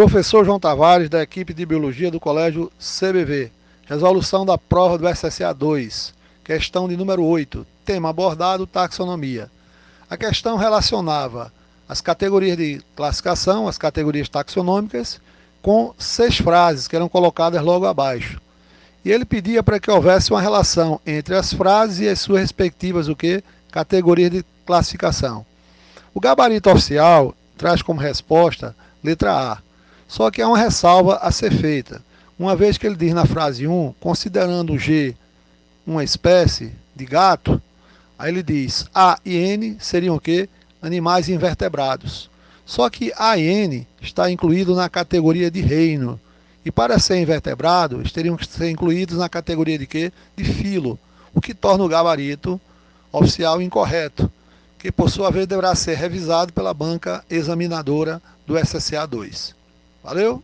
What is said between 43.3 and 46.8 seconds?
e N está incluído na categoria de reino. E